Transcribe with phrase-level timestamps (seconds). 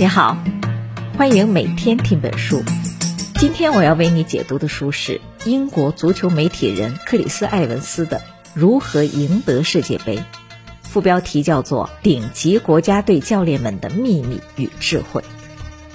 [0.00, 0.42] 你好，
[1.18, 2.62] 欢迎每天听本书。
[3.34, 8.16] 今天我要为你解读的书是英国足球媒体人克里斯·埃文斯的
[8.54, 10.16] 《如何赢得世界杯》，
[10.80, 15.20] 副标题叫做《顶级国家队教练们的秘密与智慧》。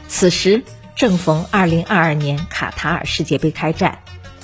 [0.08, 0.62] 此时
[0.96, 3.98] 正逢2022年卡塔尔世界杯开战。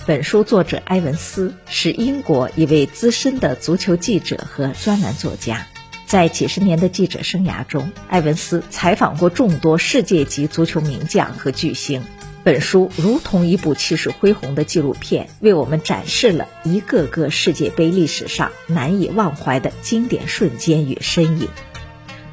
[0.08, 5.68] 本书作者埃文斯是英国一位资深的足球记者和专栏作家。
[6.12, 12.04] 在几十年的记者生涯中，埃文斯采访过众多世界级足球名将和巨星。
[12.44, 21.48] 本书如同一部气势恢宏的纪录片，为我们展示了一个个世界杯历史上难以忘怀的经典瞬间与身影，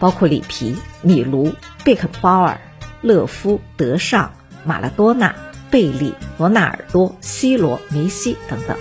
[0.00, 1.54] 包括里皮、米卢、
[1.84, 2.60] 贝肯鲍尔、
[3.00, 4.32] 勒夫、德尚、
[4.64, 5.36] 马拉多纳、
[5.70, 8.76] 贝利、罗纳尔多、C 罗、梅西等等。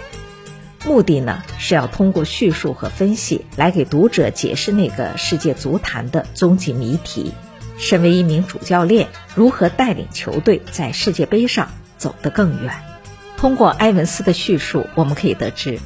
[0.88, 7.34] 目的呢是要通过叙述和分析来给读者解释那个世界足坛的终极谜题。
[7.77, 12.74] 身为一名主教练，如何带领球队在世界杯上走得更远？
[13.35, 15.77] 通过埃文斯的叙述，我们可以得知，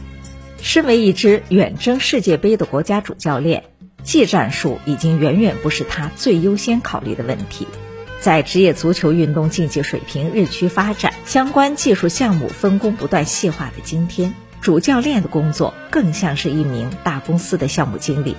[0.62, 3.64] 身为一支远征世界杯的国家主教练，
[4.04, 7.68] 技战术已经远远不是他最优先考虑的问题。
[8.22, 14.34] 在职业足球运动竞技水平日趋发展、相关技术项目分工不断细化的今天。
[14.62, 18.38] 主教练的工作更像是一名大公司的项目经理，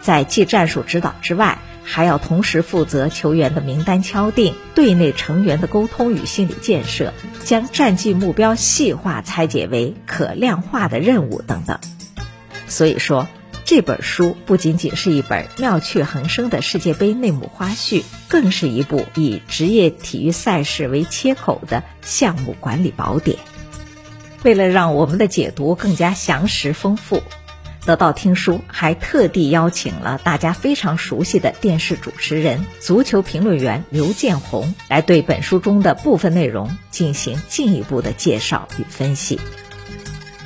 [0.00, 11.78] 在技战术指导之外，还要同时负责球员的名单敲定、队内成员的沟通与心理建设、将战绩目标细化拆解为可量化的任务等等。
[12.66, 13.28] 所以说，
[13.64, 23.38] 这本书不仅仅是一本妙趣横生的世界杯内幕花絮，更是一部以职业体育赛事为切口的项目管理宝典。
[24.42, 27.22] 为了让我们的解读更加详实丰富，
[27.84, 39.40] 得到听书还特地邀请了大家非常熟悉的电视主持人、足球评论员刘建宏来对本书中的部分内容进行进一步的介绍与分析。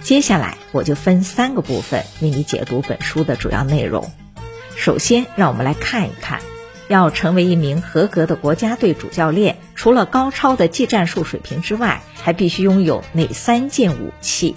[0.02, 4.10] 接下来我就分三个部分为你解读本书的主要内容。
[4.76, 6.40] 首先，让我们来看一看。
[6.88, 14.54] 要成为一名合格的国家队主教练，除了高超的技战术水平之外，还必须拥有哪三件武器？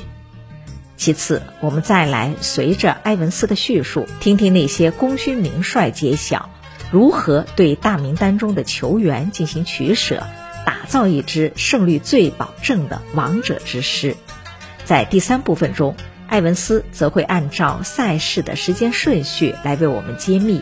[0.98, 6.50] 其次，我们再来随着埃文斯的叙述，听听那些功勋名帅揭晓
[6.92, 10.24] 如何对大名单中的球员进行取舍，
[10.66, 14.16] 打造一支胜率最保证的王者之师。
[14.86, 15.96] 在第三部分中，
[16.30, 20.62] 埃文斯则会按照赛事的时间顺序来为我们揭秘。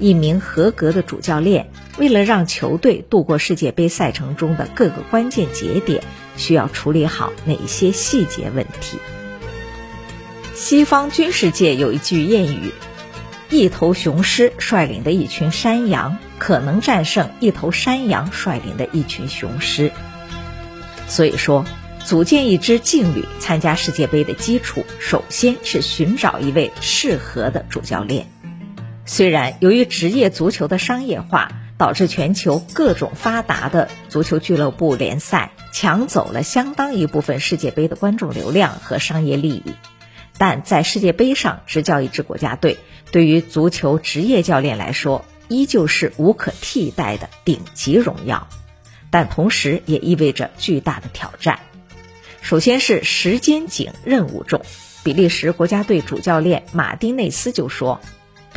[0.00, 6.02] 一名合格的主教练，为了让球队度过世界杯赛程中的各个关键节点，
[6.36, 8.98] 需要处理好哪些细节问题？
[10.54, 12.72] 西方军事界有一句谚语
[13.50, 19.92] ：“一头雄狮率领的一群山羊，可能战胜一头山羊率领的一群雄狮。”
[21.06, 21.64] 所以说，
[22.04, 28.26] 组建一支劲旅参加世界杯的基础，首先是寻找一位适合的主教练。
[29.08, 39.72] 虽然由于职业足球的商业化，导致全球各种发达的足球俱乐部联赛抢走了相当一部分世界杯的观众流量和商业利益，
[40.36, 42.76] 但在世界杯上执教一支国家队，
[43.10, 48.46] 对于足球职业教练来说，依旧是无可替代的顶级荣耀，
[49.10, 51.60] 但同时也意味着巨大的挑战。
[52.42, 54.60] 首先是时间紧、任务重。
[55.02, 58.02] 比利时国家队主教练马丁内斯就说。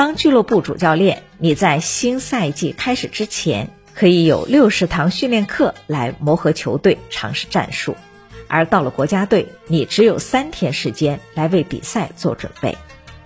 [0.02, 7.94] 当俱乐部主教练，你在新赛季开始之前可以有六十堂训练课来磨合球队、尝试战术；
[8.48, 12.80] 而到了国家队，你只有三天时间来为比赛做准备。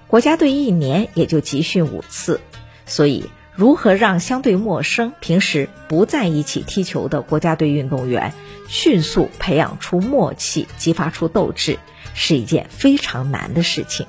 [0.07, 2.41] 国家队一年也就集训五次，
[2.85, 8.33] 所以如何让相对陌生、平时不在一起踢球的国家队运动员
[8.67, 11.79] 迅速培养出默契、激发出斗志，
[12.13, 14.05] 是一件非常难的事情。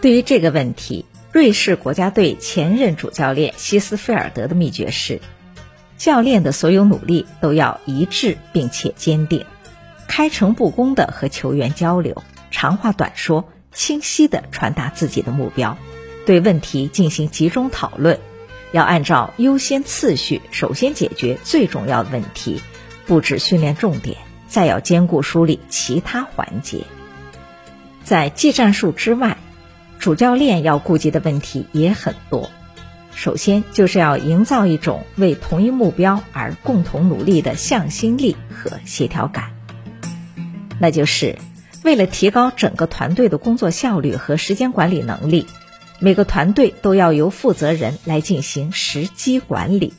[0.00, 5.20] 对于这个问题，瑞士国家队前任主教练希斯菲尔德的秘诀是：
[5.96, 9.46] 教练的所有努力都要一致并且坚定，
[10.08, 15.78] 开诚布公的和球员交流，长话短说，清晰的传达自己的目标，
[16.26, 18.18] 对问题进行集中讨论，
[18.72, 22.60] 要按照优先次序，首先解决最重要的问题，
[23.06, 24.16] 布置训练重点，
[24.48, 26.84] 再要兼顾梳理其他环节，
[28.02, 29.36] 在技战术之外。
[30.00, 32.50] 主教练要顾及的问题也很多，
[33.14, 39.50] 首先就是要营造一种为同一目标而共同努力的向心力和协调感。
[40.80, 41.36] 那就是
[41.84, 45.46] 为了提高整个团队的工作效率和时间管理能力，
[45.98, 49.92] 每个团队都要由负责人来进行时机管理。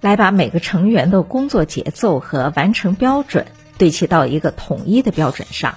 [0.00, 3.46] 来把每个成员的工作节奏和完成标准
[3.78, 5.76] 对齐到一个统一的标准上，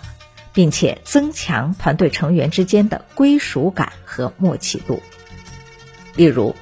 [0.58, 5.04] 并且增强团队成员之间的归属感和默契度。
[6.16, 6.56] 例如，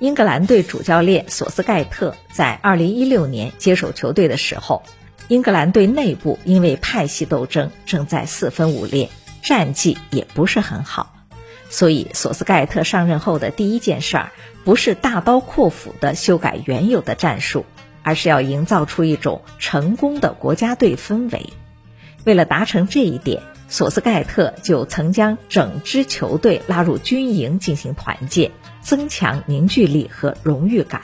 [0.00, 4.82] 英格兰队主教练索斯盖特在2016年接手球队的时候，
[5.28, 9.08] 英格兰队内部因为派系斗争正在四分五裂，
[9.42, 11.14] 战绩也不是很好。
[11.70, 17.64] 所以，索斯盖特上任后的第一件事儿，不是大刀阔斧地修改原有的战术，
[18.02, 21.46] 而是要营造出一种成功的国家队氛围。
[22.28, 28.50] 为了达成这一点，索斯盖特就曾将整支球队拉入军营进行团建，
[28.82, 31.00] 增强凝聚力和荣誉感，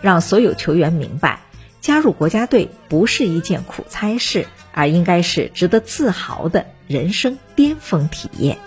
[0.00, 1.38] 让所有球员明白，
[1.80, 8.58] 加入国家队不是一件苦差事，而应该是值得自豪的人生巅峰体验。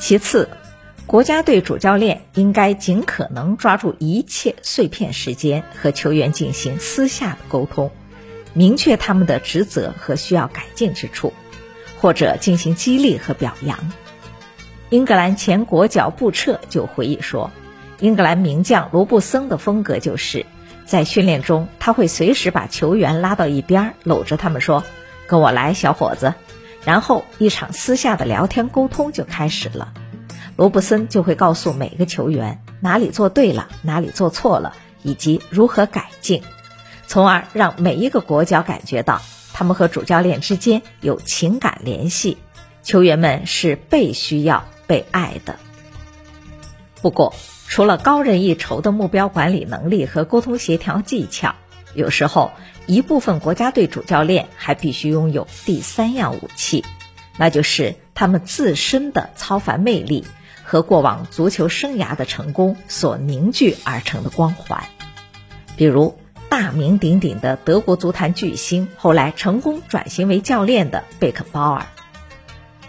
[0.00, 0.48] 其次，
[1.06, 7.92] 国家队主教练应该尽可能抓住一切碎片时间和球员进行私下的沟通，
[8.56, 11.34] 明确他们的职责和需要改进之处，
[12.00, 13.78] 或者进行激励和表扬。
[14.88, 17.50] 英格兰前国脚布彻就回忆说，
[18.00, 20.46] 英格兰名将罗布森的风格就是
[20.86, 24.82] 在训练中，他会随时把球员拉到一边，搂着他们说
[25.28, 26.32] ：“跟我来，小伙子。”
[26.82, 29.92] 然后，一场私下的聊天沟通就开始了。
[30.56, 34.72] 罗布森就会告诉每个球员哪里做对了，哪里做错了，
[35.02, 36.42] 以及如何改进，
[37.06, 39.20] 从而让每一个国脚感觉到
[39.52, 42.38] 他们和主教练之间有情感联系，
[42.82, 45.56] 球员们是被需要、被爱的。
[47.02, 47.34] 不过，
[47.68, 51.54] 除了高人一筹的目标管理能力和沟通协调技巧，
[51.94, 52.50] 有时候。
[52.88, 56.84] 一部分国家队主教练还必须拥有第三样武器，
[57.36, 60.24] 那就是他们自身的超凡魅力
[60.62, 64.84] 和过往足球生涯的成功所凝聚而成的光环。
[65.76, 66.16] 比如，
[66.58, 71.84] 大名鼎鼎的德国足坛巨星，后来成功转型为教练的贝肯鲍尔。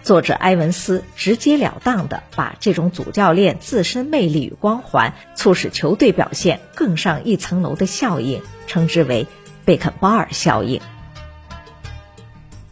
[0.02, 9.26] 作者埃文斯直截了当地把这种主教练自身魅力与光环，促使球队表现更上一层楼的效应，称之为。
[9.66, 10.80] 贝肯鲍尔效应。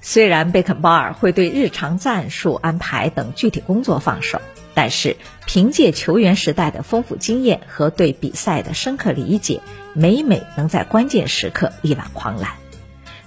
[0.01, 4.41] 虽然贝肯鲍尔会对日常战术安排等具体工作放手，
[4.77, 9.63] 但是凭借球员时代的丰富经验和对比赛的深刻理解，
[9.95, 12.51] 每每能在关键时刻力挽狂澜。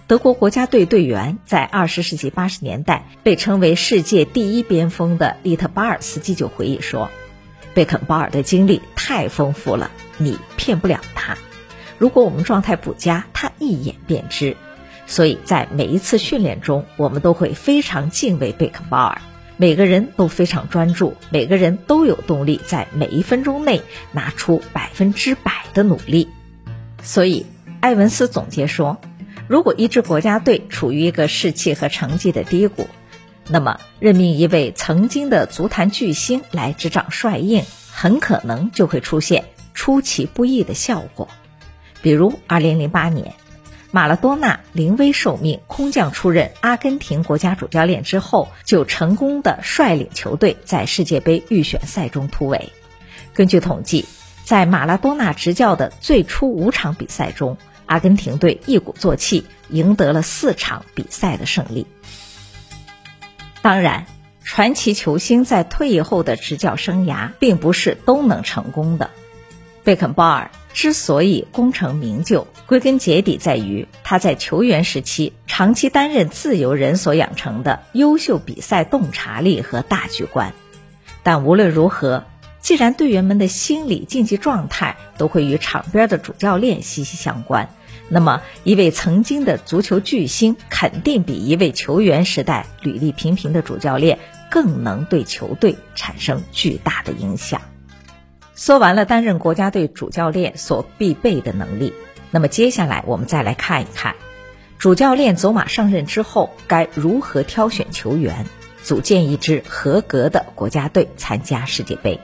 [0.05, 7.09] 德国国家队队员在二十世纪八十年代被称为世界第一边锋的利特巴尔斯基就回忆说
[7.73, 11.35] ：“贝肯鲍尔的经历太丰富了，你骗不了他。”
[11.97, 14.55] 如果我们状态不佳，他一眼便知。
[15.07, 19.19] 所以在每一次训练中，我们都会非常敬畏贝肯鲍尔。
[19.61, 23.81] 每个人都非常专注，每个人都有动力在每一分钟内
[24.13, 26.29] 拿出百分之百的努力。
[27.03, 27.45] 所以，
[27.81, 29.01] 埃文斯总结说，
[29.49, 32.87] 如果一支国家队处于一个士气和成绩的低谷，
[33.49, 41.27] 那么任命一位曾经的足坛巨星来执掌帅印，很可能就会出现出其不意的效果。
[42.01, 43.33] 比如，2008年，
[43.91, 52.71] 马拉多纳临危受命，空降出任阿根廷国家主教练之后，就成功的率领球队在世界杯预选赛中突围。
[53.33, 54.05] 根据统计，
[54.43, 61.87] 在马拉多纳执教的最初五场比赛中，阿根廷队一鼓作气赢得了四场比赛的胜利。
[63.63, 64.05] 当然，
[64.43, 69.09] 传奇球星在退役后的执教生涯并不是都能成功的。
[69.83, 70.51] 贝肯鲍尔。
[70.71, 80.53] 之所以功成名就，归根结底在于他在球员时期长期担任自由人所养成的优秀比赛洞察力和大局观。
[81.23, 82.25] 但无论如何，
[82.59, 87.69] 既然队员们的心理竞技状态都会与场边的主教练息息相关，
[88.07, 94.19] 那么一位曾经的足球巨星肯定比一位球员时代履历平平的主教练
[94.51, 97.61] 更能对球队产生巨大的影响。
[98.53, 101.93] 说完了担任国家队主教练所必备的能力，
[102.31, 104.15] 那么接下来我们再来看一看，
[104.77, 108.45] 主教练走马上任之后该如何挑选球员，
[108.83, 112.19] 组建一支合格的国家队参加世界杯。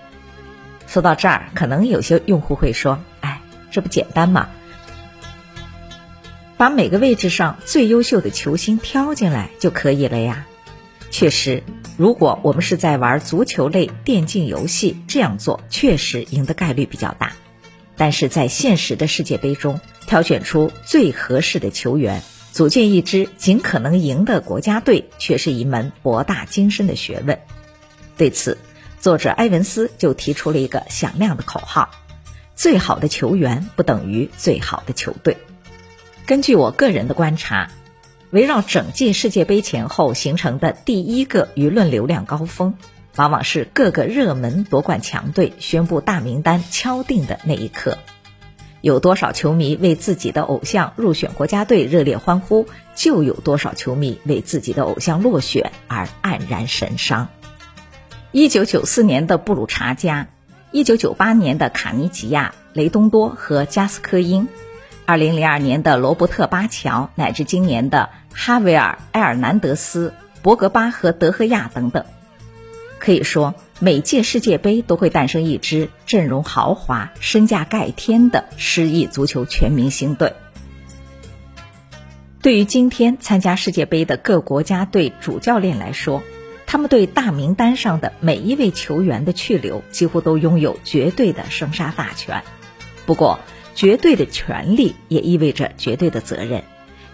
[0.88, 4.50] 说到这儿，可能有些用户会说：“哎，这不简单吗？
[6.58, 10.46] 把每个位置上最优秀的球星挑进来就可以了呀。”
[11.12, 11.64] 确实。
[11.98, 17.32] 如果我们是在玩足球类电竞游戏，这样做确实赢的概率比较大。
[17.98, 27.40] 但是在现实的世界杯中，挑选出最合适的球员，组建一支尽可能赢的国家队，却是一门博大精深的学问。
[28.18, 28.58] 对此，
[29.00, 31.90] 作者埃文斯就提出了一个响亮的口号：
[32.56, 35.38] 最好的球员不等于最好的球队。
[36.26, 37.70] 根据我个人的观察，
[38.32, 42.76] 围绕整届世界杯前后形成的第一个舆论流量高峰，
[43.16, 47.98] 往往是各个热门夺冠强队宣布大名单敲定的那一刻。
[48.82, 57.30] 有多少球迷为自己的偶像入选国家队热烈欢呼，就有多少球迷为自己的偶像落选而黯然神伤。
[58.32, 60.28] 一九九四年的布鲁查加。
[60.72, 64.50] 一九九八年的卡尼吉亚、雷东多和加斯科因，
[65.06, 72.04] 二零零二年的罗伯特巴乔，乃至今年的哈维尔埃尔南德斯、博格巴和德赫亚等等，
[73.06, 80.34] 可以说每届世界杯都会诞生一支阵容豪华、身价盖天的失意足球全明星队。
[82.42, 86.24] 对于今天参加世界杯的各国家队主教练来说，
[86.66, 92.42] 他们对大名单上的每一位球员的去留，几乎都拥有绝对的生杀大权。
[93.06, 93.40] 不过，
[93.76, 96.64] 绝对的权利也意味着绝对的责任。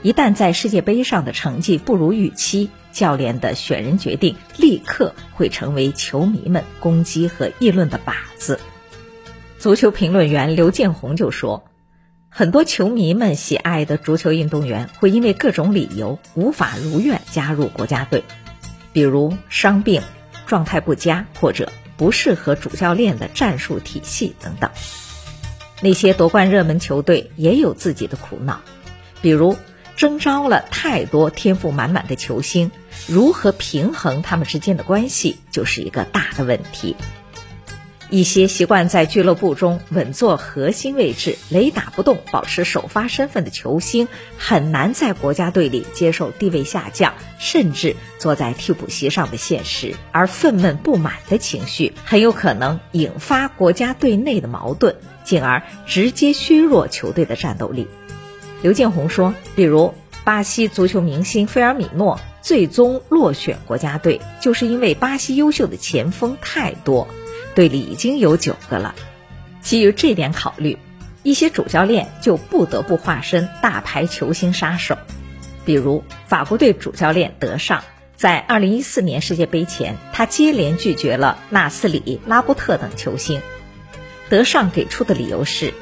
[0.03, 8.59] 一旦在世界杯上的成绩不如预期，教练的选人决定立刻会成为球迷们攻击和议论的靶子。
[9.59, 11.63] 足球评论员刘建宏就说
[12.29, 18.23] ：“很多球迷们喜爱的足球运动员会因为各种理由无法如愿加入国家队。”
[18.93, 20.01] 比如伤病、
[20.45, 24.69] 状态不佳或者不适合主教练的战术体系等等。
[25.79, 28.59] 那些夺冠热门球队也有自己的苦恼，
[29.21, 29.55] 比如
[29.95, 32.71] 征召了太多天赋满满的球星，
[33.07, 36.95] 如何平衡他们之间的关系，就是一个大的问题。
[38.09, 49.95] 一些习惯在俱乐部中稳坐核心位置、雷打不动、保持首发身份的球星，很难在国家队里接受地位下降，甚至坐在替补席上的现实。
[50.11, 57.87] 而愤懑不满的情绪，很有可能引发国家队内的矛盾，进而直接削弱球队的战斗力。
[58.61, 67.07] 刘建宏说：“比如巴西足球明星菲尔米诺最终落选国家队，就是因为巴西优秀的前锋太多。”
[67.53, 68.95] 队里已经有九个了，
[69.61, 70.77] 基于这点考虑，
[71.21, 74.97] 一些主教练就不得不化身大牌球星杀手，
[75.65, 77.83] 比如法国队主教练德尚，
[78.15, 83.41] 在2014年世界杯前，他接连拒绝了纳斯里、拉波特等球星。
[84.29, 85.73] 德尚给出的理由是，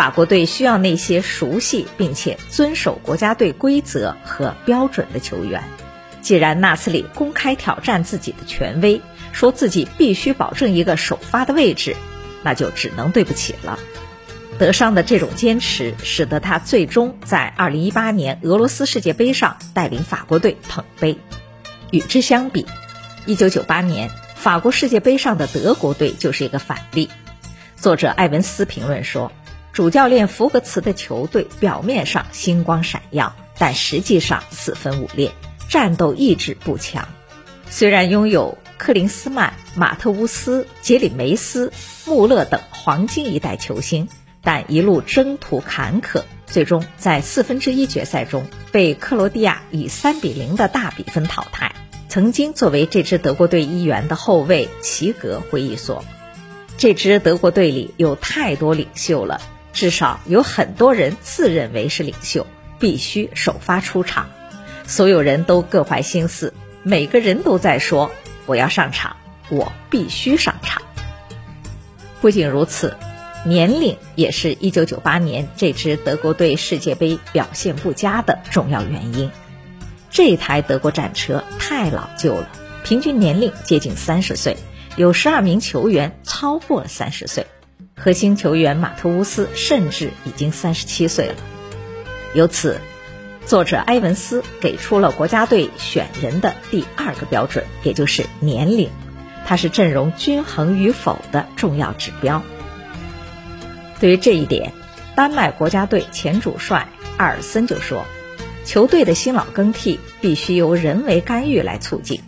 [0.00, 5.62] 法国队需要那些熟悉并且遵守国家队规则和标准的球员。
[6.22, 9.02] 既然纳斯里公开挑战自己的权威。
[9.32, 11.96] 说自己必须保证一个首发的位置，
[12.42, 13.78] 那就只能对不起了。
[14.58, 21.18] 德尚的这种坚持，使得他最终在2018年俄罗斯世界杯上带领法国队捧杯。
[21.90, 22.66] 与之相比
[23.26, 27.10] ，1998年法国世界杯上的德国队就是一个反例。
[27.76, 29.30] 作者艾文斯评论说
[29.72, 35.32] ：“主教练福格茨的球队表面上星光闪耀，但实际上四分五裂，
[35.68, 37.08] 战斗意志不强。
[37.68, 41.70] 虽然拥有。”克林斯曼、马特乌斯、杰里梅斯、
[42.06, 44.08] 穆勒等黄金一代球星，
[44.42, 51.74] 但一路征途坎坷，最终在四分之一决赛中被克罗地亚以三比零的大比分淘汰。
[52.08, 56.02] 曾经作为这支德国队一员的后卫齐格回忆说
[56.78, 62.46] ：“这支德国队里有太多领袖了，至少有很多人自认为是领袖，
[62.78, 64.28] 必须首发出场。
[64.86, 68.10] 所有人都各怀心思，每个人都在说。”
[68.46, 69.16] 我要上场，
[69.48, 70.82] 我必须上场。
[72.20, 72.96] 不仅如此，
[73.46, 79.30] 年龄也是一九九八年这支德国队世界杯表现不佳的重要原因。
[80.10, 82.50] 这台德国战车太老旧了，
[82.82, 84.56] 平均年龄接近三十岁，
[84.96, 87.46] 有十二名球员超过了三十岁，
[88.00, 91.34] 核心球员马特乌斯甚至已经三十七岁了。
[92.34, 92.80] 由此。
[93.46, 98.90] 作者埃文斯给出了国家队选人的第二个标准，也就是年龄，
[99.44, 102.42] 它是阵容均衡与否的重要指标。
[103.98, 104.72] 对于这一点，
[105.16, 108.04] 丹麦国家队前主帅阿尔森就说
[108.64, 112.20] ：“球队的新老更替必须由人为干预来促进，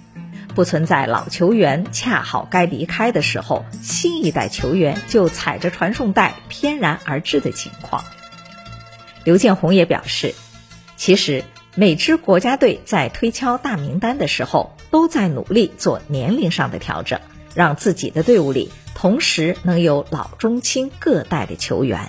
[0.54, 8.04] 不存在老球员恰好该离开的时候，新一代球员就踩着传送带翩然而至的情况。”
[9.24, 10.34] 刘建宏也表示。
[10.96, 11.42] 其实，
[11.74, 17.18] 每支国家队在推敲大名单的时候，都在努力做年龄上的调整，
[17.56, 22.08] 让自己的队伍里同时能有老中青各代的球员。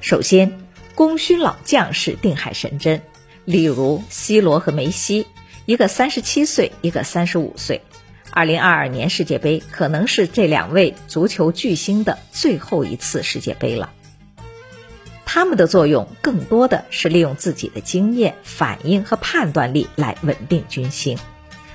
[0.00, 0.60] 首先，
[0.94, 3.02] 功勋老将是定海神针，
[3.44, 5.26] 例如 C 罗和梅西，
[5.66, 7.82] 一个三十七岁，一个三十五岁，
[8.30, 13.92] 二零二二年世界杯可能是这两位足球巨星的最后一次世界杯了。
[15.24, 21.18] 他们的作用更多的是利用自己的经验、反应和判断力来稳定军心，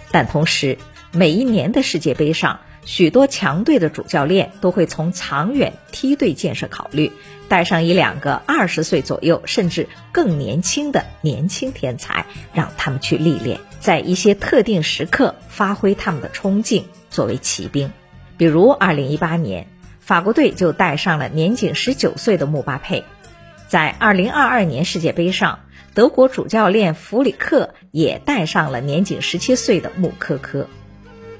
[0.10, 0.78] 但同时，
[1.12, 7.12] 每一年的世界杯上，许多强队的主教练都会从长远梯队建设考虑，
[7.48, 17.92] 带上一两个二十岁左右甚至更年轻的年轻天才，让他们去历练，在一些特定时刻发挥他们的冲劲，作为骑兵。
[18.38, 19.68] 比如，二零一八年，
[20.00, 23.04] 法国队就带上了年仅十九岁的姆巴佩。
[23.68, 25.60] 在2022年世界杯上，
[25.94, 30.68] 德国主教练弗里克也带上了年仅17岁的穆科科。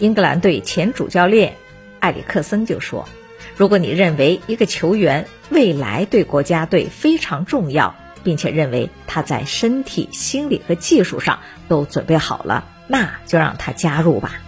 [0.02, 1.58] 英格兰队前主教练
[2.00, 3.08] 埃里克森就说
[3.56, 14.42] ：“如果你认为一个球员未来对国家队非常重要，并且认为他在身体、心理和技术上都准备好了，那就让他加入吧。”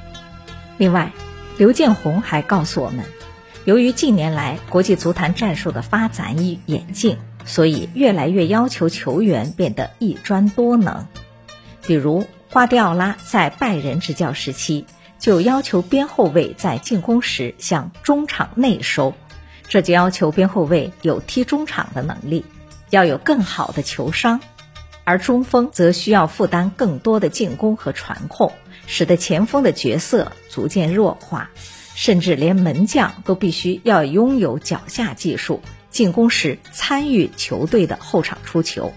[0.79, 1.11] 另外，
[1.59, 3.05] 刘建宏还告诉我们，
[3.63, 7.17] 由于近年来国际足坛战术的发展与演进。
[7.45, 11.05] 所以，越来越要求球员变得一专多能。
[11.85, 14.85] 比如，瓜迪奥拉在拜仁执教时期
[15.23, 19.13] 就要求边后卫在进攻时向中场内收，
[19.69, 22.43] 这就要求边后卫有踢中场的能力，
[22.89, 24.41] 要有更好的球商；
[25.05, 28.51] 而中锋则需要负担更多的进攻和传控，
[28.85, 31.51] 使得前锋的角色逐渐弱化，
[31.95, 35.61] 甚至连门将都必须要拥有脚下技术。
[35.89, 38.91] 进攻时参与球队的后场出球，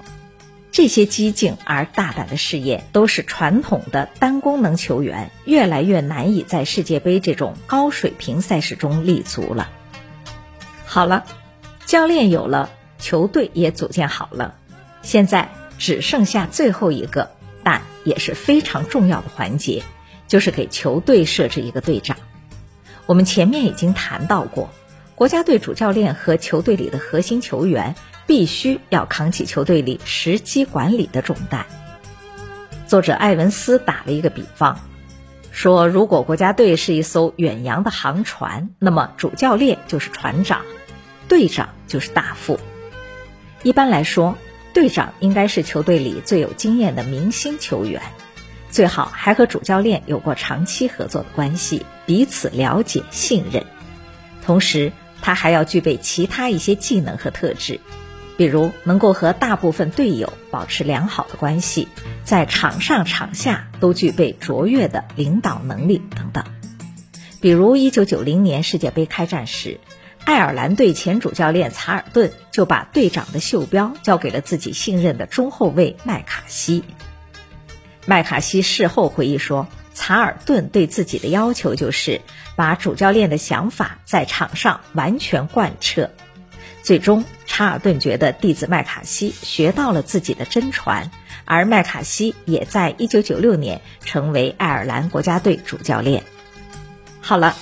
[0.76, 9.70] 这些激进而大胆的试验，都是传统的单功能球员越来越难以在世界杯这种高水平赛事中立足了。
[10.84, 11.24] 好了，
[11.86, 12.68] 教练有了，
[12.98, 14.56] 球队也组建好了，
[15.00, 17.30] 现在只剩下最后一个，
[17.64, 19.82] 但也是非常重要的环节，
[20.28, 22.18] 就是给球队设置一个队长。
[23.06, 24.68] 我们前面已经谈到过。
[25.14, 27.94] 国家队主教练和球队里的核心球员
[28.26, 31.66] 必须要扛起球队里时机管理的重担。
[32.86, 34.80] 作者艾文斯打了一个比方，
[35.50, 40.62] 说如果国家队是一艘远洋的航船，那么主教练就是船长，
[41.28, 42.58] 队长就是大副。
[43.62, 44.36] 一般来说，
[44.74, 48.02] 队长应该是球队里最有经验的明星球员，
[48.70, 53.64] 最好还和主教练有过长期合作的关系，彼此了解信任，
[54.44, 54.92] 同时。
[55.22, 57.80] 他还要具备其他一些技能和特质，
[58.36, 61.88] 比如能够和大部分队友保持良好的关系，
[62.24, 66.44] 在场上场下都具备卓越的领导能力等等。
[67.40, 69.80] 比如1990年世界杯开战时，
[70.24, 76.84] 爱尔兰队前主教练查尔顿就把队长的袖标交给了自己信任的中后卫麦卡锡。
[78.06, 79.66] 麦卡锡事后回忆说。
[79.98, 82.20] 查尔顿对自己的要求就是
[82.54, 86.10] 把主教练的想法在场上完全贯彻。
[86.86, 91.10] 最终，查尔顿觉得弟子麦卡锡学到了自己的真传，
[91.44, 96.22] 而麦卡锡也在1996年成为爱尔兰国家队主教练。
[97.20, 97.56] 好了，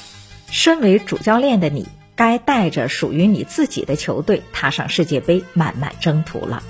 [0.51, 6.63] 身为主教练的你，该带着属于你自己的球队踏上世界杯漫漫征途了。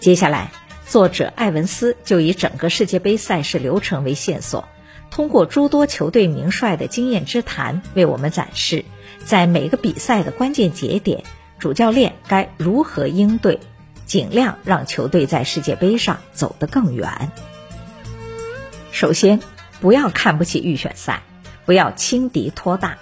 [0.00, 0.52] 接下来。
[0.86, 4.68] 作者艾文斯就以整个世界杯赛事流程为线索，
[5.10, 8.84] 通过诸多球队名帅的经验之谈，为我们展示
[9.24, 11.24] 在每个比赛的关键节点，
[11.58, 13.60] 主教练该如何应对，
[14.06, 17.32] 尽量让球队在世界杯上走得更远。
[18.92, 19.40] 首先，
[19.80, 21.22] 不要看不起预选赛，
[21.64, 22.98] 不要轻敌托大。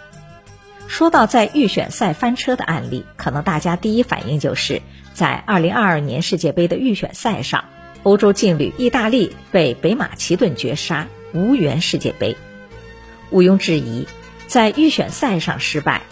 [0.89, 4.83] 说到在预选赛翻车的案例，可能大家第一反应就是
[5.15, 7.65] 在2022年世界杯的预选赛上。
[8.03, 12.37] 欧洲劲旅意大利被北马其顿绝杀，无缘世界杯。
[13.31, 14.07] 毋庸置疑，
[14.49, 16.03] 在预选赛上失败，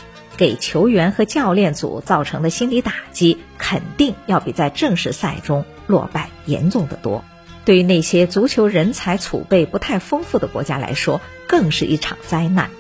[0.40, 7.22] 给球员和教练组造成的心理打击，肯定要比在正式赛中落败严重的多。
[7.66, 12.70] 对于那些足球人才储备不太丰富的国家来说，更是一场灾难，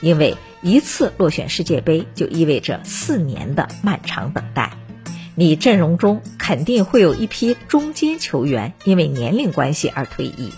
[0.00, 4.72] 因为一次落选世界杯就意味着四年的漫长等待。
[5.34, 10.50] 你阵容中肯定会有一批中间球员因为年龄关系而退役，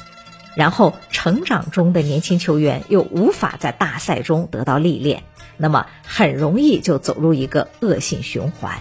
[0.54, 5.24] 然后成长中的年轻球员又无法在大赛中得到历练，
[5.56, 8.78] 那么很容易就走入一个恶性循环。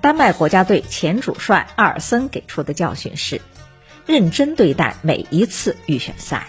[0.00, 3.40] 丹麦国家队前主帅阿尔森给出的教训是：
[4.06, 6.46] 认真对待每一次预选赛，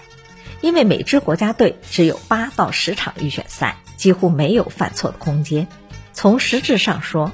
[0.62, 5.68] 因为每支国家队只有八到十场预选赛，几乎没有犯错的空间。
[6.14, 7.32] 从实质上说，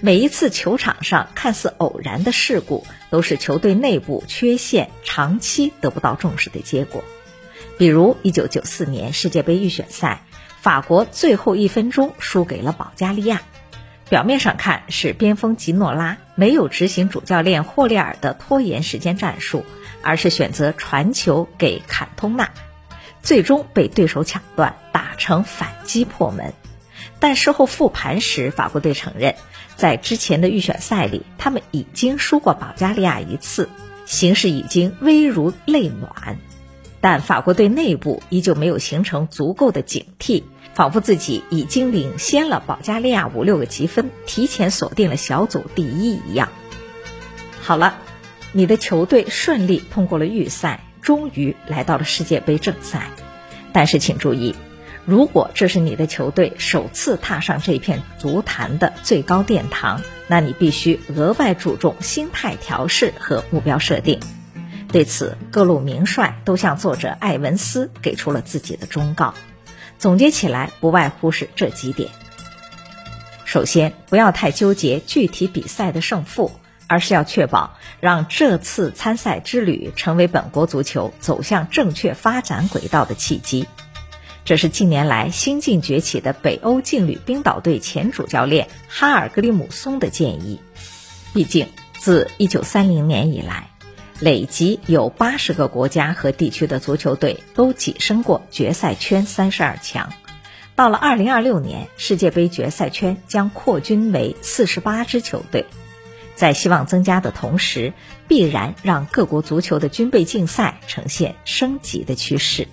[0.00, 7.02] 每一次球场上看似偶然的事故，都是球队内部缺陷长期得不到重视的结果。
[7.78, 10.22] 比如1994年世界杯预选赛，
[10.64, 13.42] 法国最后一分钟输给了保加利亚。
[14.08, 19.66] 表面上看是边锋吉诺拉没有执行主教练霍利尔的拖延时间战术，
[20.00, 22.48] 而是选择传球给坎通纳，
[23.22, 26.54] 最终被对手抢断，打成反击破门。
[27.20, 29.34] 但事后复盘时，法国队承认，
[29.76, 33.68] 在之前的预选赛里，他们已经输过保加利亚一次，
[34.06, 36.38] 形势已经危如累卵。
[37.04, 46.48] 但法国队内部依旧没有形成足够的警惕，仿佛自己已经领先了保加利亚五六个积分，提前锁定了小组第一一样。
[47.60, 47.98] 好了，
[48.52, 53.10] 你的球队顺利通过了预赛，终于来到了世界杯正赛。
[53.70, 54.54] 但是请注意，
[55.04, 64.18] 如果这是你的球队首次踏上这片足坛的最高殿堂，那你必须额外注重心态调试和目标设定。
[64.94, 69.34] 对此，各路名帅都向作者艾文斯给出了自己的忠告，
[69.98, 72.10] 总结起来不外乎是这几点：
[73.44, 76.52] 首先，不要太纠结具体比赛的胜负，
[76.86, 83.66] 而是要确保让这次参赛之旅成为本国足球走向正确发展轨道的契机。
[84.44, 90.60] 这是近年来新晋崛起的北欧劲旅冰岛队前主教练哈尔格里姆松的建议。
[91.32, 91.66] 毕竟，
[91.98, 93.73] 自1930年以来。
[94.24, 100.14] 累计有八十个国家和地区的足球队都跻身过决赛圈三十二强。
[100.74, 105.66] 到了二零二六年，世界杯决赛圈将扩军为四十八支球队。
[106.34, 107.92] 在希望增加的同时，
[108.26, 112.66] 必然让各国足球的军备竞赛呈现升级的趋势。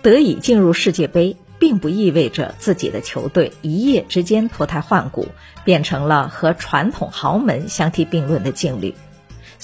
[0.00, 5.26] 得以进入世界杯，并不意味着自己的球队一夜之间脱胎换骨，
[5.64, 8.94] 变成了和传统豪门相提并论的劲旅。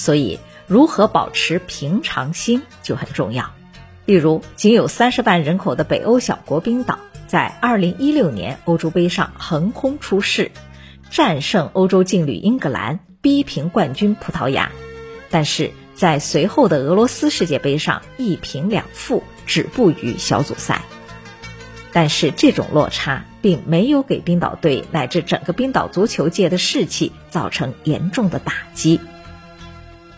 [0.01, 3.51] 所以，如何保持平常心就很重要。
[4.07, 10.53] 例如，仅有三十万人口的北欧小国冰岛，在二零一六年欧洲杯上横空出世，
[11.11, 14.73] 战胜欧洲劲旅英格兰，逼平冠军葡萄牙。
[15.29, 20.81] 但是在随后的俄罗斯世界杯上一平两负，止步于小组赛。
[21.93, 28.99] 但是这种落差并没有给冰岛队乃至整个冰岛足球界的士气造成严重的打击。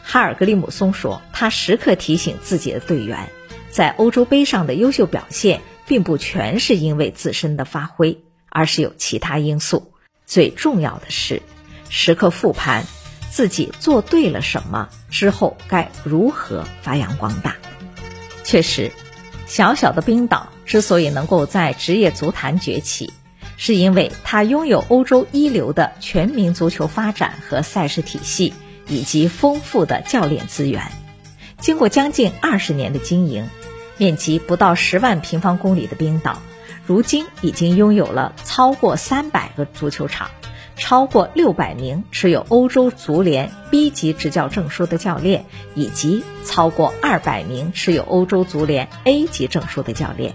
[0.03, 3.31] 哈尔格里姆松说：“他时刻提醒自己的队员，
[3.71, 9.93] 在欧洲杯上的优秀表现，并不全是因为自身的发挥，而是有其他因素。
[10.27, 11.41] 最重要的是，
[11.89, 12.85] 时刻复盘
[13.31, 17.57] 自己做对了什么，之后该如何发扬光大。
[18.45, 18.91] 确实，
[19.47, 23.13] 小小的冰岛之所以能够在职业足坛崛起，
[23.57, 28.53] 是因为它拥有欧洲一流的全民足球发展和赛事体系。”
[28.89, 30.93] 以及丰富的教练资源，
[31.59, 33.49] 经过将近二十年的经营，
[33.97, 36.39] 面积不到十万平方公里的冰岛，
[36.87, 40.31] 如今已经拥有了超过三百个足球场，
[40.77, 50.35] 超过六百名持有欧洲足联 B 级执教证书的教练，以及超过二百名持有欧洲足联 A 级证书的教练。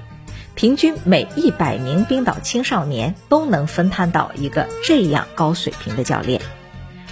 [0.56, 6.42] 平均每一百名冰岛青少年都能分摊到一个这样高水平的教练。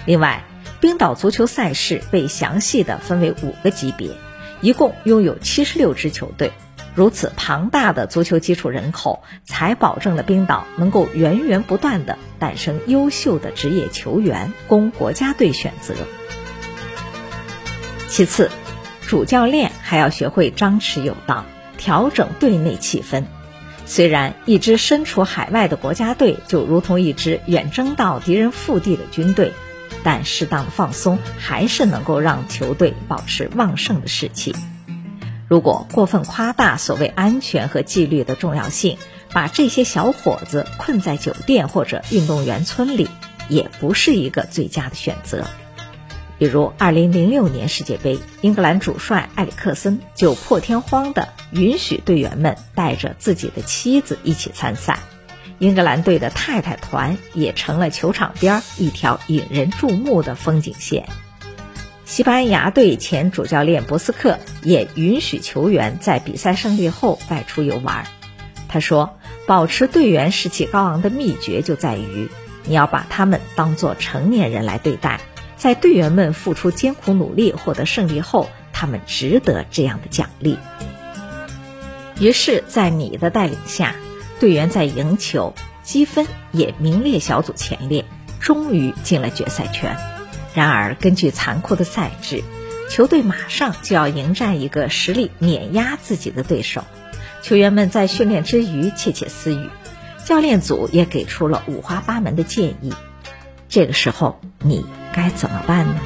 [0.04, 0.42] 另外，
[0.80, 4.10] 冰岛足球赛事被详细的分为五个级别，
[4.60, 6.52] 一共拥有七十六支球队。
[6.94, 15.94] 如此庞大的足球基础人口，才保证了冰岛能够源源不断的诞生优秀的职业球员，供国家队选择。
[18.08, 18.50] 其次，
[19.06, 21.44] 主教练还要学会张弛有道，
[21.76, 23.24] 调整队内气氛。
[23.84, 29.52] 虽然一支身处海外的国家队就如同一支远征到敌人腹地的军队。
[30.02, 34.54] 但适当的放松还是能够让球队保持旺盛的士气。
[35.48, 38.98] 如果过分夸大所谓安全和纪律的重要性，
[39.32, 43.08] 把这些小伙子困在酒店或者运动员村里，
[43.48, 45.44] 也不是一个最佳的选择。
[46.38, 54.98] 比如2006年世界杯，英格兰主帅埃里克森就破天荒地允许队员们带着自己的妻子一起参赛。
[55.58, 61.08] 英格兰队的太太团也成了球场边一条引人注目的风景线。
[62.04, 68.06] 西班牙队前主教练博斯克也允许球员在比赛胜利后外出游玩。
[68.68, 72.28] 他说：“保持队员士气高昂的秘诀就在于，
[72.64, 75.20] 你要把他们当作成年人来对待。
[75.56, 80.58] 在队员们付出艰苦努力获得胜利后，他们值得这样的奖励。”
[82.20, 83.94] 于是，在你的带领下。
[84.38, 88.04] 队员在赢球，积分也名列小组前列，
[88.40, 89.96] 终于进了决赛圈。
[90.54, 92.42] 然而，根据残酷的赛制，
[92.90, 96.84] 球队马上就要迎战一个实力碾压自己的对手，
[97.42, 99.68] 球员们在训练之余窃窃私语，
[100.24, 102.92] 教练组也给出了五花八门的建议。
[103.68, 106.00] 这个时候你该怎么办呢？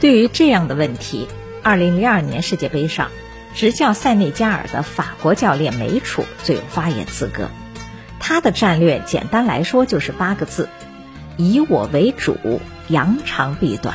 [0.00, 1.26] 对于这样的问题，
[1.62, 3.10] 二零零二年世界杯上，
[3.54, 7.50] 执教塞内加尔的法国教练梅楚最有发言资格。
[8.18, 10.68] 他的战略简单来说就是八个字：
[11.36, 13.94] 以我为主，扬长避短。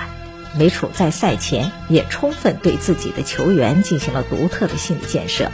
[0.57, 5.51] 梅楚在赛前也充分对自己的球员进行了独特的心理建设。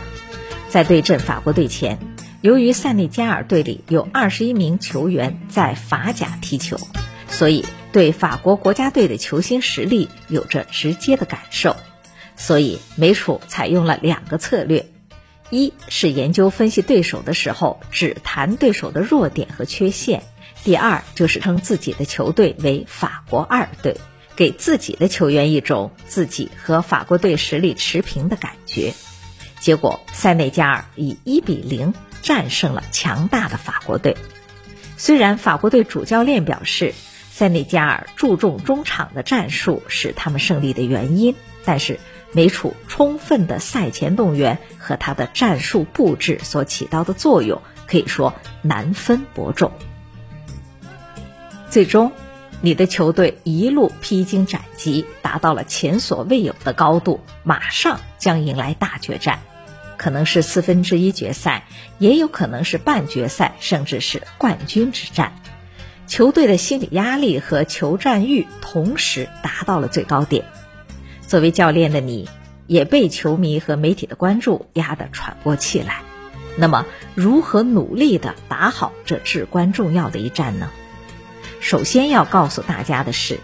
[0.70, 1.98] 在对阵法国队前，
[2.42, 6.78] 由于塞内加尔队里有二十一名球员在法甲踢球，
[7.30, 7.66] 所以。
[7.94, 11.76] 对法国国家队的球星实力有着直接的感受，
[12.42, 14.88] 所以梅楚采用了两个策略：
[15.52, 20.22] 一是研究分析对手的时候只谈对手的弱点和缺陷；
[20.64, 23.96] 第二就是称自己的球队为“法国二队”，
[24.36, 28.96] 给自己的球员一种自己和法国队实力持平的感觉。
[29.60, 34.18] 结果，塞内加尔以一比零战胜了强大的法国队。
[34.98, 36.96] 虽然法国队主教练表示。
[37.34, 41.98] 塞内加尔注重中场的战术是他们胜利的原因，但是
[42.34, 49.72] 梅楚充分的赛前动员和他的战术布置所起到的作用，可以说难分伯仲。
[51.70, 52.12] 最终，
[52.62, 59.40] 你的球队一路披荆斩棘，达到了前所未有的高度，马上将迎来大决战，
[59.98, 61.66] 可能是四分之一决赛，
[61.98, 65.34] 也有可能是半决赛，甚至是冠军之战。
[66.08, 70.44] 球队的心理压力和求战欲同时达到了最高点，
[71.32, 72.28] 作为教练的你，
[72.68, 76.02] 也被球迷和媒体的关注压得喘不过气来。
[76.58, 80.70] 那么，如何努力地打好这至关重要的一战呢？
[81.62, 83.40] 首先要告诉大家的是，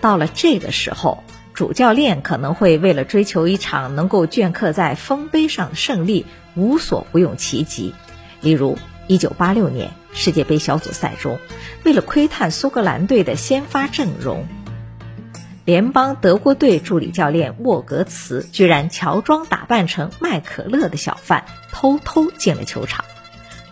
[0.00, 6.24] 到了这个时候，主教练可能会为了追求一场能够镌刻在丰碑上的胜利，
[6.54, 7.92] 无所不用其极，
[8.40, 8.78] 例如。
[9.08, 11.40] 一九八六年世界杯小组赛中，
[11.84, 14.46] 为了窥探苏格兰队的先发阵容，
[15.64, 23.04] 联邦德国队助理教练沃格茨居然乔装打扮成卖可乐的小贩，偷偷进了球场。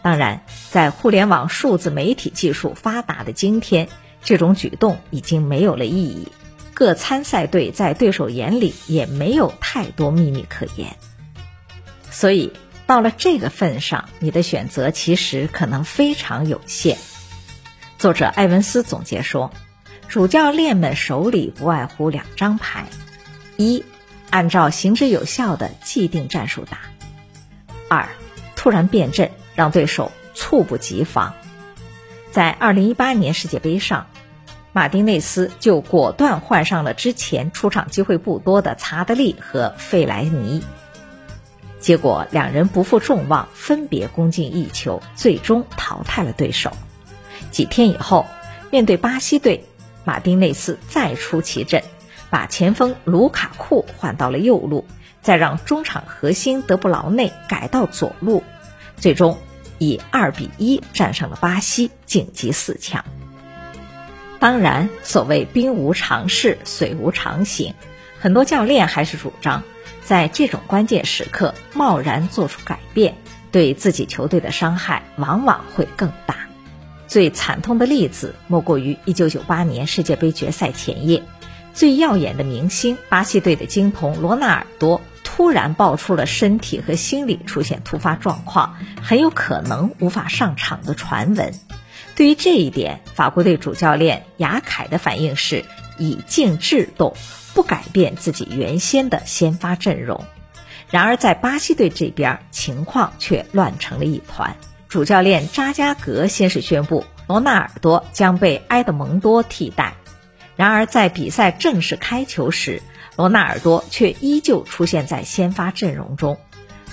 [0.02, 3.88] 当然，在互联网数字媒体技术发达的今天，
[4.22, 6.28] 这种举动已经没有了意义。
[6.74, 10.96] 各参赛队在对手眼里也没有太多秘密可言，
[12.10, 12.52] 所以。
[12.86, 16.98] 到了这个份上，你的选择其实可能非常有限。
[17.98, 19.52] 作者艾文斯总结说
[20.10, 22.84] ：“主教练们手里不外乎两张牌：
[23.56, 23.84] 一，
[24.28, 26.78] 按照行之有效的既定战术打；
[27.88, 28.08] 二，
[28.56, 31.32] 突然变阵，让对手猝不及防。”
[32.32, 34.08] 在2018年世界杯上，
[34.72, 40.60] 马丁内斯就果断换上了之前出场机会不多的查德利和费莱尼。
[41.78, 46.72] 结果两人不负众望，分别攻进一球，最终淘汰了对手。
[47.52, 48.26] 几天以后，
[48.72, 49.64] 面对巴西队，
[50.04, 51.82] 马丁内斯再出奇阵，
[52.30, 54.86] 把前锋卢卡库换到了右路，
[55.22, 58.42] 再让中场核心德布劳内改到左路，
[58.96, 59.38] 最终
[59.78, 63.04] 以二比一战胜了巴西，晋级四强。
[64.38, 67.74] 当然，所谓兵无常势，水无常形，
[68.18, 69.62] 很多教练还是主张。
[70.02, 73.16] 在这种关键时刻贸然做出改变，
[73.52, 76.49] 对自己球队的伤害往往会更大。
[77.10, 81.24] 最惨痛的例子莫过于1998年世界杯决赛前夜，
[81.74, 91.52] 最耀眼的明星巴西队的金童罗纳尔多突然爆出了身体和心理出现突发状况，很有可能无法上场的传闻。
[92.14, 95.64] 对于这一点，法国队主教练雅凯的反应是
[95.98, 97.16] 以静制动。
[97.52, 100.24] 不改变自己原先的先发阵容，
[100.88, 104.56] 然而在巴西队这边情况却乱成了一团。
[104.90, 109.94] 主教练扎加格先是宣布罗纳尔多将被埃德蒙多替代，
[110.56, 112.82] 然而在比赛正式开球时，
[113.14, 116.40] 罗纳尔多却依旧出现在先发阵容中。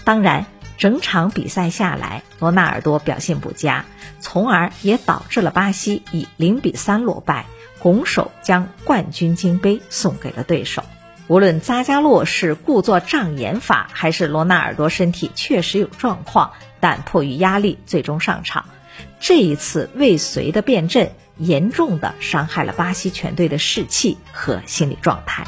[0.04, 0.46] 当然，
[0.78, 3.84] 整场比赛下来，罗纳尔多表现不佳，
[4.20, 7.48] 从而也导致了巴西以零比三落败。
[7.80, 10.84] 拱手将冠军金杯送给了对手。
[11.28, 18.66] 无论扎加洛是故作障眼法，还是罗纳尔多身体确实有状况，但迫于压力最终上场。
[19.20, 25.46] 这一次未遂的变阵，严重的伤害了巴西全队的士气和心理状态。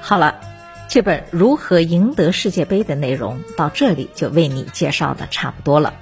[0.00, 0.40] 好了，
[0.88, 5.94] 这本《如何赢得世界杯》的内容到这里就为你介绍的差不多了。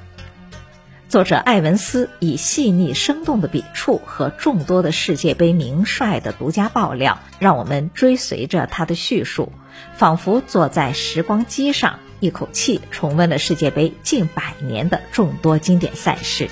[1.15, 9.53] 作者艾文斯以细腻生动的笔触和众多的世界杯名帅的独家爆料，让我们追随着他的叙述，
[9.95, 16.51] 仿佛坐在时光机上，一口气重温了世界杯近百年的众多经典赛事。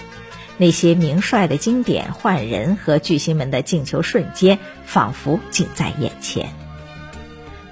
[0.58, 6.48] 那些名帅的经典换人和巨星们的进球瞬间，仿佛近在眼前。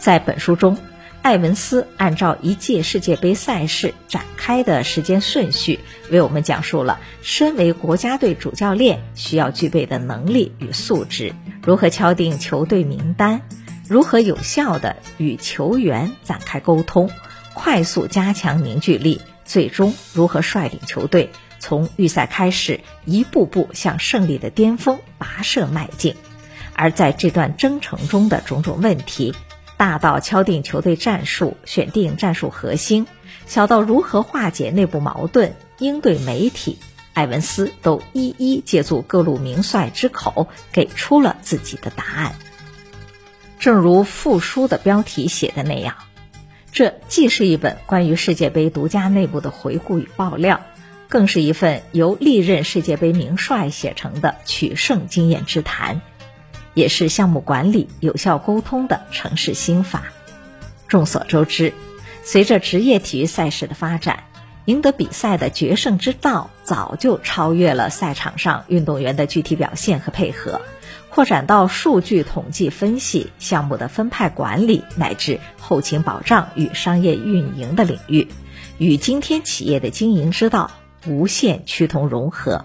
[0.00, 0.76] 在本书中。
[1.22, 5.78] 艾文斯按照一届世界杯赛事展开的时间顺序，
[6.10, 13.42] 为我们讲述了身为国家队主教练需要具备的能力与素质，如何敲定球队名单，
[13.86, 17.10] 如何有效地与球员展开沟通，
[17.52, 21.28] 快速加强凝聚力，最终如何率领球队
[21.58, 26.16] 从预赛开始一步步向胜利的巅峰跋涉迈进，
[26.74, 29.34] 而在这段征程中的种种问题。
[29.80, 33.06] 大到敲定球队战术、选定战术核心，
[33.46, 36.76] 小到如何化解内部矛盾、应对媒体，
[37.14, 42.34] 埃文斯都一一借助各路名帅之口，给出了自己的答案。
[43.58, 45.94] 正如副书的标题写的那样，
[46.72, 50.60] 这既是一本关于世界杯独家内部的回顾与爆料，
[51.08, 56.02] 更是一份由历任世界杯名帅写成的取胜经验之谈。
[56.74, 60.04] 也是项目管理、有效沟通的城市心法。
[60.88, 61.72] 众所周知，
[62.24, 64.24] 随着职业体育赛事的发展，
[64.64, 70.60] 赢得比赛的决胜之道早就超越了赛场上运动员的具体表现和配合，
[71.08, 78.28] 扩展到数据统计分析、项目的分派管理乃至后勤保障与商业运营的领域，
[78.78, 80.70] 与今天企业的经营之道
[81.06, 82.64] 无限趋同融合。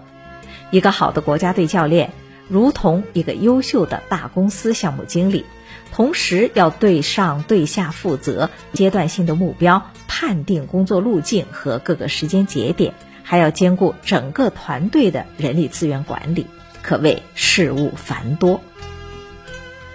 [0.70, 2.12] 一个好的国家队教练。
[2.48, 5.44] 如同一个优秀的大公司项目经理，
[5.92, 16.46] 同时要对上对下负责阶段性的目标，判定工作路径和各个时间节点，还要兼顾整个团队的人力资源管理，
[16.82, 18.60] 可谓事务繁多。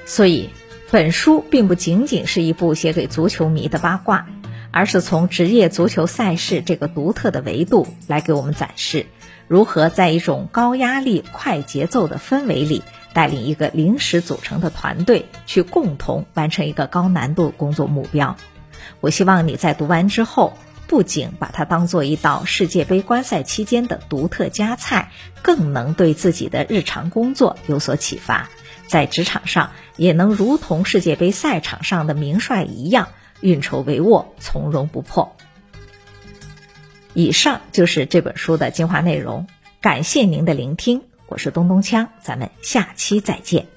[0.06, 0.50] 所以，
[0.90, 4.28] 本书并不仅仅是一部写给足球迷的八卦，
[4.72, 9.06] 而是从职业足球赛事这个独特的维度来给我们展示。
[9.52, 18.38] 如何在一种高压力、快节奏的氛围里，带领一个临时组成的团队去共同完成一个高难度工作目标？
[19.02, 20.54] 我希望你在读完之后，
[20.88, 25.12] 不仅把它当做一道世界杯观赛期间的独特佳菜，
[25.42, 28.48] 更能对自己的日常工作有所启发，
[28.88, 33.10] 在职场上也能如同世界杯赛场上的名帅一样，
[33.42, 35.36] 运筹帷幄，从容不迫。
[37.14, 39.48] 以上就是这本书的精华内容，
[39.82, 43.71] 感谢您的聆听，我是东东锵，咱们下期再见。